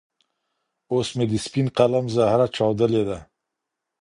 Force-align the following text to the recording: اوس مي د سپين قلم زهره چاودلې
اوس 0.91 1.07
مي 1.17 1.25
د 1.31 1.33
سپين 1.45 1.67
قلم 1.77 2.05
زهره 2.15 2.47
چاودلې 2.55 3.03